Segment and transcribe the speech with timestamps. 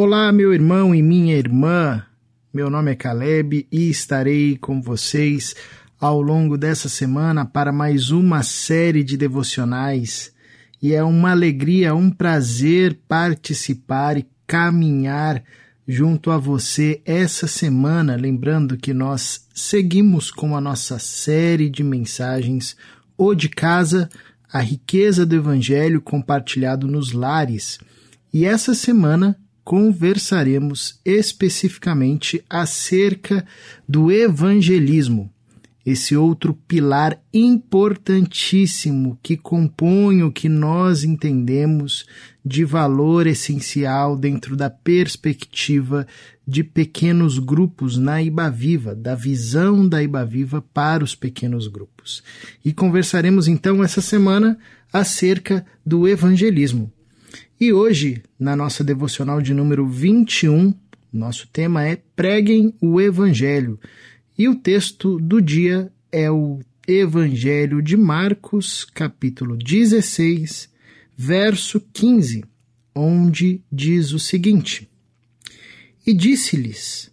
[0.00, 2.04] Olá, meu irmão e minha irmã.
[2.54, 5.56] Meu nome é Caleb e estarei com vocês
[5.98, 10.32] ao longo dessa semana para mais uma série de devocionais.
[10.80, 15.42] E é uma alegria, um prazer participar e caminhar
[15.84, 22.76] junto a você essa semana, lembrando que nós seguimos com a nossa série de mensagens
[23.16, 24.08] O de Casa,
[24.52, 27.80] a riqueza do Evangelho compartilhado nos lares.
[28.32, 29.36] E essa semana
[29.68, 33.44] conversaremos especificamente acerca
[33.86, 35.30] do evangelismo,
[35.84, 42.06] esse outro pilar importantíssimo que compõe o que nós entendemos
[42.42, 46.06] de valor essencial dentro da perspectiva
[46.46, 52.22] de pequenos grupos na Ibaviva, da visão da Ibaviva para os pequenos grupos.
[52.64, 54.58] E conversaremos então essa semana
[54.90, 56.90] acerca do evangelismo.
[57.60, 60.72] E hoje, na nossa devocional de número 21,
[61.12, 63.80] nosso tema é Preguem o Evangelho.
[64.38, 70.70] E o texto do dia é o Evangelho de Marcos, capítulo 16,
[71.16, 72.44] verso 15,
[72.94, 74.88] onde diz o seguinte:
[76.06, 77.10] E disse-lhes: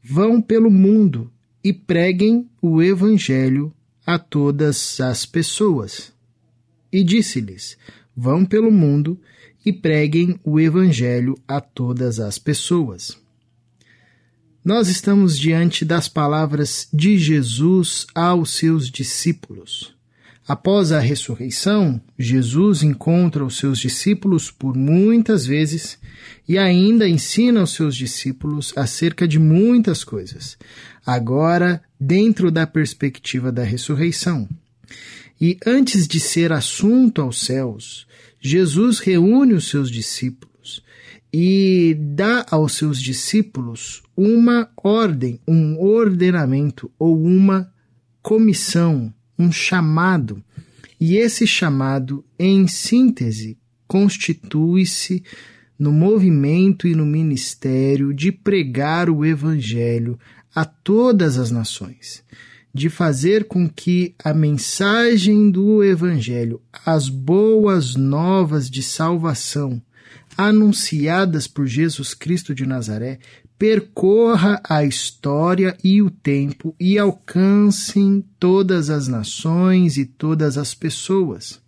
[0.00, 1.28] Vão pelo mundo
[1.62, 3.74] e preguem o Evangelho
[4.06, 6.12] a todas as pessoas.
[6.92, 7.76] E disse-lhes:
[8.16, 13.16] Vão pelo mundo e preguem o Evangelho a todas as pessoas.
[14.64, 19.94] Nós estamos diante das palavras de Jesus aos seus discípulos.
[20.46, 25.98] Após a ressurreição, Jesus encontra os seus discípulos por muitas vezes
[26.48, 30.56] e ainda ensina aos seus discípulos acerca de muitas coisas,
[31.04, 34.48] agora dentro da perspectiva da ressurreição.
[35.38, 38.06] E antes de ser assunto aos céus,
[38.40, 40.82] Jesus reúne os seus discípulos
[41.32, 47.70] e dá aos seus discípulos uma ordem, um ordenamento ou uma
[48.22, 50.42] comissão, um chamado.
[51.00, 55.22] E esse chamado, em síntese, constitui-se
[55.78, 60.18] no movimento e no ministério de pregar o Evangelho
[60.54, 62.24] a todas as nações
[62.78, 69.82] de fazer com que a mensagem do Evangelho, as boas novas de salvação,
[70.36, 73.18] anunciadas por Jesus Cristo de Nazaré,
[73.58, 81.60] percorra a história e o tempo e alcancem todas as nações e todas as pessoas.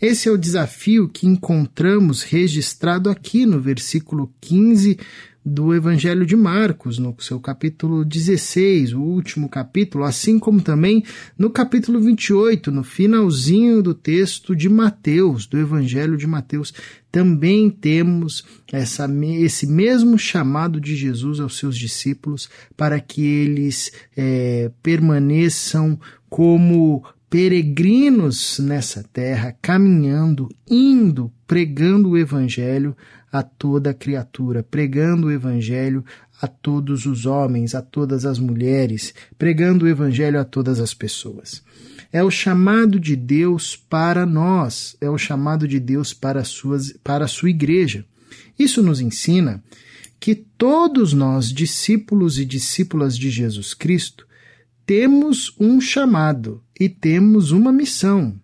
[0.00, 4.96] Esse é o desafio que encontramos registrado aqui no versículo 15
[5.48, 11.04] do Evangelho de Marcos, no seu capítulo 16, o último capítulo, assim como também
[11.38, 16.74] no capítulo 28, no finalzinho do texto de Mateus, do Evangelho de Mateus,
[17.12, 19.08] também temos essa,
[19.38, 25.96] esse mesmo chamado de Jesus aos seus discípulos para que eles é, permaneçam
[26.28, 32.96] como peregrinos nessa terra, caminhando, indo, pregando o Evangelho
[33.38, 36.02] a toda criatura, pregando o Evangelho
[36.40, 41.62] a todos os homens, a todas as mulheres, pregando o Evangelho a todas as pessoas.
[42.10, 47.26] É o chamado de Deus para nós, é o chamado de Deus para, suas, para
[47.26, 48.06] a sua igreja.
[48.58, 49.62] Isso nos ensina
[50.18, 54.26] que todos nós, discípulos e discípulas de Jesus Cristo,
[54.86, 58.40] temos um chamado e temos uma missão.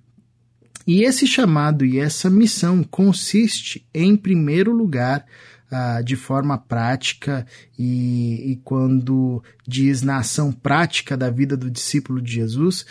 [0.86, 5.24] E esse chamado e essa missão consiste, em primeiro lugar,
[5.70, 7.46] ah, de forma prática
[7.78, 12.84] e, e quando diz na ação prática da vida do discípulo de Jesus,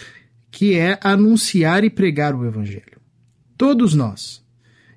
[0.50, 3.00] que é anunciar e pregar o Evangelho.
[3.57, 4.41] Todos nós,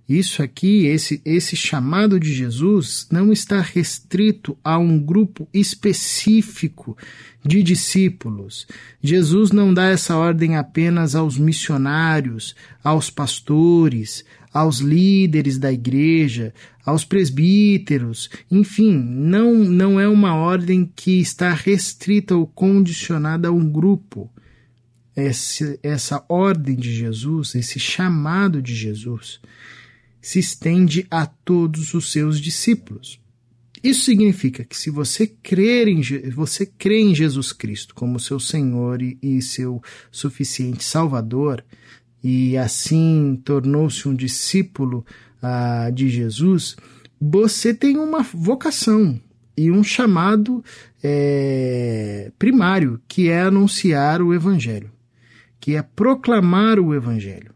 [0.09, 6.97] isso aqui, esse, esse chamado de Jesus, não está restrito a um grupo específico
[7.43, 8.67] de discípulos.
[9.03, 16.53] Jesus não dá essa ordem apenas aos missionários, aos pastores, aos líderes da igreja,
[16.85, 23.67] aos presbíteros, enfim, não, não é uma ordem que está restrita ou condicionada a um
[23.67, 24.31] grupo.
[25.17, 29.41] Essa ordem de Jesus, esse chamado de Jesus,
[30.25, 33.21] se estende a todos os seus discípulos.
[33.83, 36.01] Isso significa que se você crer em,
[36.31, 41.63] você crê em Jesus Cristo como seu Senhor e, e seu suficiente Salvador,
[42.23, 45.05] e assim tornou-se um discípulo
[45.43, 46.75] ah, de Jesus,
[47.21, 49.21] você tem uma vocação
[49.55, 50.65] e um chamado
[51.03, 54.91] é, primário, que é anunciar o Evangelho,
[55.61, 57.54] que é proclamar o Evangelho.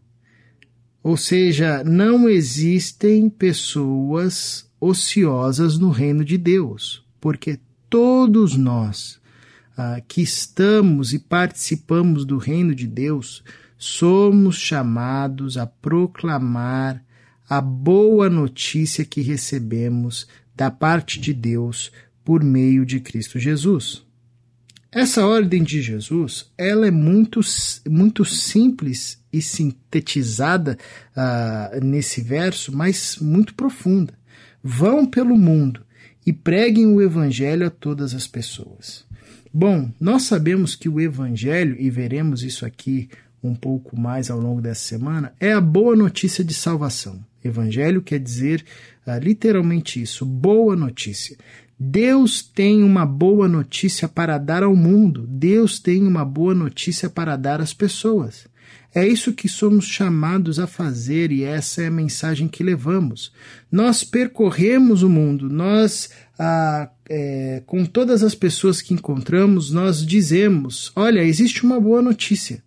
[1.09, 7.59] Ou seja, não existem pessoas ociosas no reino de Deus, porque
[7.89, 9.19] todos nós
[9.75, 13.43] ah, que estamos e participamos do reino de Deus
[13.79, 17.03] somos chamados a proclamar
[17.49, 21.91] a boa notícia que recebemos da parte de Deus
[22.23, 24.05] por meio de Cristo Jesus.
[24.93, 27.41] Essa ordem de Jesus, ela é muito,
[27.89, 30.79] muito simples e sintetizada
[31.17, 34.15] uh, nesse verso, mas muito profunda.
[34.63, 35.85] Vão pelo mundo
[36.27, 39.07] e preguem o evangelho a todas as pessoas.
[39.53, 43.09] Bom, nós sabemos que o evangelho, e veremos isso aqui
[43.43, 47.25] um pouco mais ao longo dessa semana, é a boa notícia de salvação.
[47.43, 48.65] Evangelho quer dizer
[49.07, 51.37] uh, literalmente isso, boa notícia.
[51.79, 57.37] Deus tem uma boa notícia para dar ao mundo, Deus tem uma boa notícia para
[57.37, 58.49] dar às pessoas.
[58.95, 63.33] É isso que somos chamados a fazer e essa é a mensagem que levamos.
[63.71, 70.91] Nós percorremos o mundo, nós, ah, é, com todas as pessoas que encontramos, nós dizemos:
[70.97, 72.63] olha, existe uma boa notícia.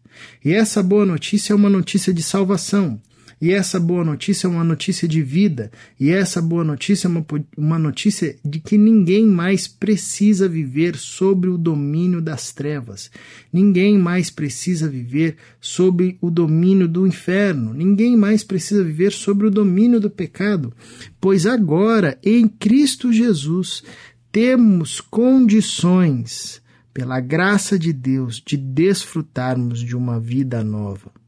[0.45, 3.01] E essa boa notícia é uma notícia de salvação.
[3.41, 5.71] E essa boa notícia é uma notícia de vida.
[5.99, 7.25] E essa boa notícia é uma,
[7.57, 13.09] uma notícia de que ninguém mais precisa viver sobre o domínio das trevas.
[13.51, 17.73] Ninguém mais precisa viver sob o domínio do inferno.
[17.73, 20.71] Ninguém mais precisa viver sobre o domínio do pecado.
[21.19, 23.83] Pois agora, em Cristo Jesus,
[24.31, 26.61] temos condições,
[26.93, 31.20] pela graça de Deus, de desfrutarmos de uma vida nova.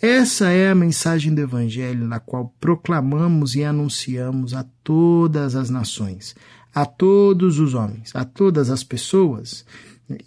[0.00, 6.34] Essa é a mensagem do Evangelho na qual proclamamos e anunciamos a todas as nações,
[6.74, 9.64] a todos os homens, a todas as pessoas.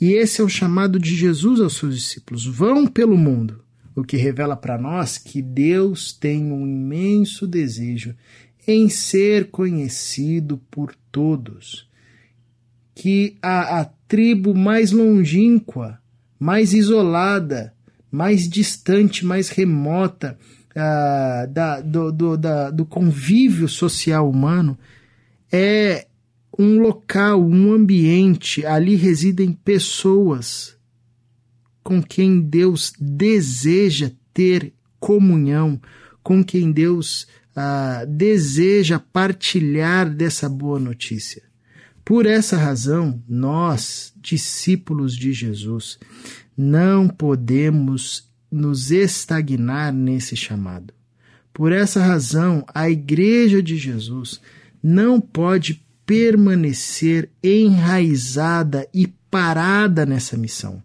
[0.01, 3.61] E esse é o chamado de Jesus aos seus discípulos: vão pelo mundo,
[3.95, 8.15] o que revela para nós que Deus tem um imenso desejo
[8.67, 11.87] em ser conhecido por todos.
[12.95, 15.99] Que a, a tribo mais longínqua,
[16.39, 17.73] mais isolada,
[18.11, 20.37] mais distante, mais remota
[20.71, 24.77] uh, da, do, do, da, do convívio social humano,
[25.51, 26.07] é
[26.57, 30.75] um local, um ambiente, ali residem pessoas
[31.83, 35.81] com quem Deus deseja ter comunhão,
[36.21, 37.23] com quem Deus
[37.55, 41.48] uh, deseja partilhar dessa boa notícia.
[42.09, 45.99] Por essa razão, nós, discípulos de Jesus,
[46.57, 50.91] não podemos nos estagnar nesse chamado.
[51.53, 54.41] Por essa razão, a Igreja de Jesus
[54.81, 60.81] não pode permanecer enraizada e parada nessa missão.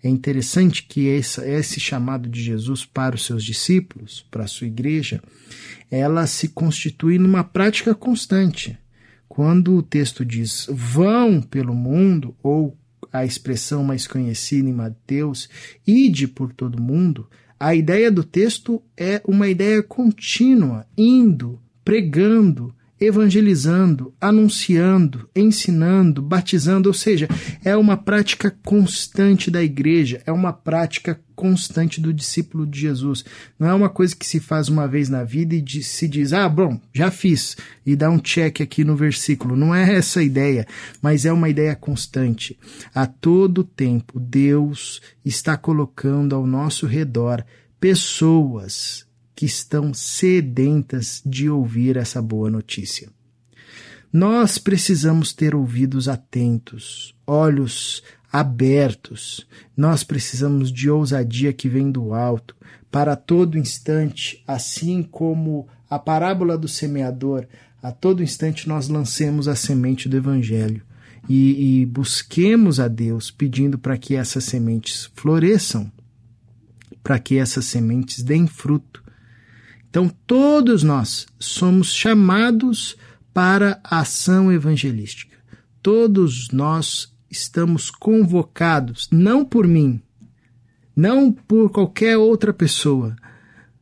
[0.00, 5.20] É interessante que esse, chamado de Jesus para os seus discípulos, para a sua igreja,
[5.90, 8.78] ela se constitui numa prática constante.
[9.34, 12.76] Quando o texto diz vão pelo mundo ou
[13.10, 15.48] a expressão mais conhecida em Mateus,
[15.86, 17.26] ide por todo mundo,
[17.58, 26.94] a ideia do texto é uma ideia contínua, indo, pregando, evangelizando, anunciando, ensinando, batizando, ou
[26.94, 27.28] seja,
[27.64, 33.24] é uma prática constante da igreja, é uma prática constante do discípulo de Jesus.
[33.58, 36.48] Não é uma coisa que se faz uma vez na vida e se diz, ah,
[36.48, 39.56] bom, já fiz, e dá um check aqui no versículo.
[39.56, 40.64] Não é essa a ideia,
[41.00, 42.56] mas é uma ideia constante.
[42.94, 47.44] A todo tempo, Deus está colocando ao nosso redor
[47.80, 49.10] pessoas
[49.42, 53.08] que estão sedentas de ouvir essa boa notícia.
[54.12, 59.44] Nós precisamos ter ouvidos atentos, olhos abertos.
[59.76, 62.54] Nós precisamos de ousadia que vem do alto,
[62.88, 67.44] para todo instante, assim como a parábola do semeador,
[67.82, 70.84] a todo instante nós lancemos a semente do Evangelho
[71.28, 75.90] e, e busquemos a Deus pedindo para que essas sementes floresçam,
[77.02, 79.02] para que essas sementes deem fruto
[79.92, 82.96] então, todos nós somos chamados
[83.30, 85.36] para a ação evangelística.
[85.82, 90.00] Todos nós estamos convocados, não por mim,
[90.96, 93.14] não por qualquer outra pessoa,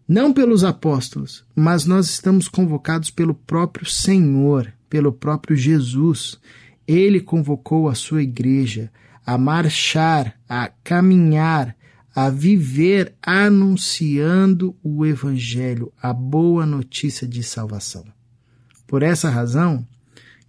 [0.08, 6.40] não pelos apóstolos, mas nós estamos convocados pelo próprio Senhor, pelo próprio Jesus.
[6.88, 8.90] Ele convocou a sua igreja
[9.24, 11.76] a marchar, a caminhar,
[12.14, 18.04] a viver anunciando o Evangelho, a boa notícia de salvação.
[18.86, 19.86] Por essa razão,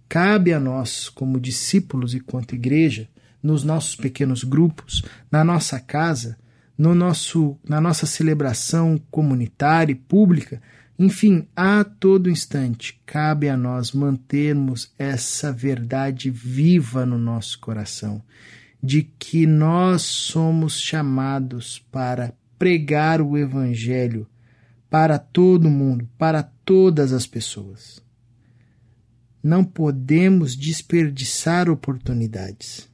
[0.08, 3.08] cabe a nós, como discípulos e quanto igreja,
[3.42, 6.36] nos nossos pequenos grupos, na nossa casa,
[6.76, 10.60] no nosso, na nossa celebração comunitária e pública,
[10.98, 18.22] Enfim, a todo instante cabe a nós mantermos essa verdade viva no nosso coração,
[18.82, 24.26] de que nós somos chamados para pregar o Evangelho
[24.90, 28.02] para todo mundo, para todas as pessoas.
[29.42, 32.88] Não podemos desperdiçar oportunidades.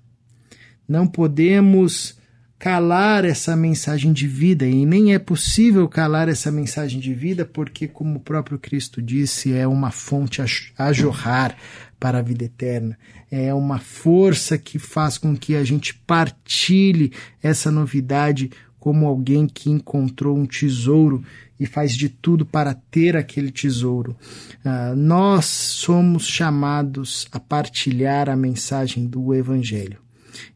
[0.86, 2.16] Não podemos
[2.58, 7.86] calar essa mensagem de vida e nem é possível calar essa mensagem de vida porque,
[7.86, 10.42] como o próprio Cristo disse, é uma fonte
[10.76, 11.56] a jorrar
[11.98, 12.98] para a vida eterna.
[13.30, 17.12] É uma força que faz com que a gente partilhe
[17.42, 21.22] essa novidade como alguém que encontrou um tesouro
[21.58, 24.16] e faz de tudo para ter aquele tesouro.
[24.64, 29.98] Uh, nós somos chamados a partilhar a mensagem do Evangelho.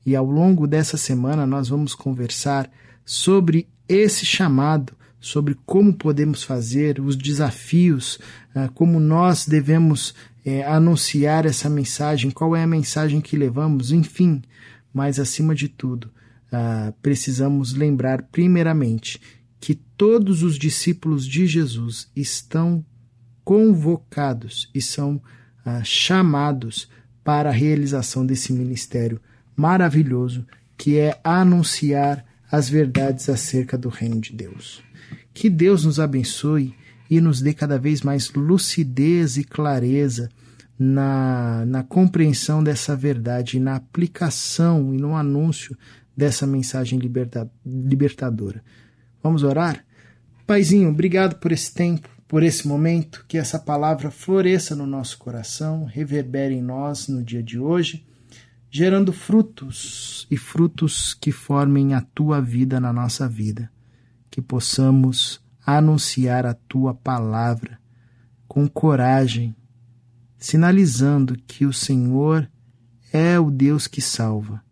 [0.07, 2.71] E ao longo dessa semana nós vamos conversar
[3.05, 8.21] sobre esse chamado, sobre como podemos fazer, os desafios,
[8.55, 14.43] uh, como nós devemos eh, anunciar essa mensagem, qual é a mensagem que levamos, enfim.
[14.93, 16.11] Mas acima de tudo,
[16.53, 19.21] uh, precisamos lembrar primeiramente
[19.59, 22.85] que todos os discípulos de Jesus estão
[23.45, 25.23] convocados e são
[25.65, 26.89] ah, chamados
[27.23, 29.21] para a realização desse ministério
[29.57, 30.45] maravilhoso
[30.77, 34.83] que é anunciar as verdades acerca do reino de Deus.
[35.33, 36.75] Que Deus nos abençoe
[37.13, 40.31] e nos dê cada vez mais lucidez e clareza
[40.79, 45.77] na, na compreensão dessa verdade, na aplicação e no anúncio
[46.17, 48.65] dessa mensagem liberta, libertadora.
[49.23, 49.85] Vamos orar?
[50.47, 55.85] Paizinho, obrigado por esse tempo, por esse momento, que essa palavra floresça no nosso coração,
[55.85, 58.07] reverbere em nós no dia de hoje,
[58.71, 63.71] gerando frutos e frutos que formem a tua vida na nossa vida,
[64.31, 67.79] que possamos anunciar a tua palavra
[68.49, 69.55] com coragem,
[70.39, 72.51] sinalizando que o Senhor
[73.13, 74.63] é o Deus que salva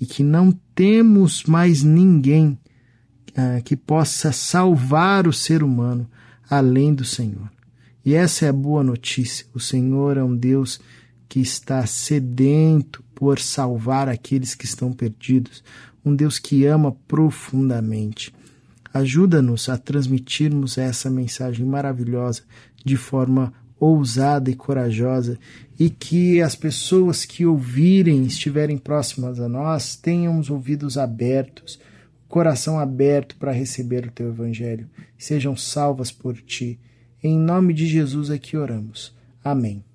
[0.00, 2.58] e que não temos mais ninguém
[3.30, 6.08] uh, que possa salvar o ser humano
[6.48, 7.50] além do Senhor.
[8.04, 9.46] E essa é a boa notícia.
[9.52, 10.80] O Senhor é um Deus
[11.28, 15.62] que está sedento por salvar aqueles que estão perdidos,
[16.04, 18.32] um Deus que ama profundamente.
[18.98, 22.42] Ajuda-nos a transmitirmos essa mensagem maravilhosa
[22.84, 25.38] de forma ousada e corajosa
[25.78, 31.78] e que as pessoas que ouvirem, estiverem próximas a nós, tenham os ouvidos abertos
[32.28, 34.88] coração aberto para receber o teu evangelho.
[35.16, 36.78] Sejam salvas por ti.
[37.22, 39.16] Em nome de Jesus é que oramos.
[39.42, 39.87] Amém.